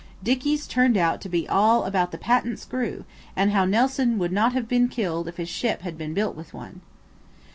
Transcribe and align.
Dicky's 0.23 0.65
turned 0.65 0.97
out 0.97 1.21
to 1.21 1.29
be 1.29 1.47
all 1.47 1.83
about 1.83 2.11
the 2.11 2.17
patent 2.17 2.57
screw, 2.57 3.05
and 3.35 3.51
how 3.51 3.65
Nelson 3.65 4.17
would 4.17 4.31
not 4.31 4.53
have 4.53 4.67
been 4.67 4.87
killed 4.89 5.27
if 5.27 5.37
his 5.37 5.47
ship 5.47 5.83
had 5.83 5.95
built 6.15 6.35
with 6.35 6.55
one. 6.55 6.81